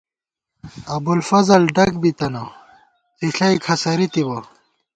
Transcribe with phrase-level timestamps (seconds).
[0.95, 2.43] ابُوافضل ڈگ بِتَنہ،
[3.17, 4.37] څِݪَئ کھسَرِی تِبہ